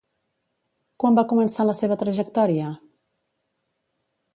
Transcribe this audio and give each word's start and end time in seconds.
Quan 1.03 1.19
va 1.21 1.25
començar 1.35 1.67
la 1.69 1.77
seva 1.83 2.01
trajectòria? 2.05 2.75